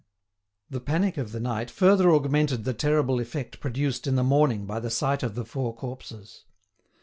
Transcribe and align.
The 0.71 0.79
panic 0.79 1.17
of 1.17 1.31
the 1.31 1.39
night 1.39 1.69
further 1.69 2.11
augmented 2.11 2.63
the 2.63 2.73
terrible 2.73 3.19
effect 3.19 3.59
produced 3.59 4.07
in 4.07 4.15
the 4.15 4.23
morning 4.23 4.65
by 4.65 4.79
the 4.79 4.89
sight 4.89 5.21
of 5.21 5.35
the 5.35 5.45
four 5.45 5.75
corpses. 5.75 6.43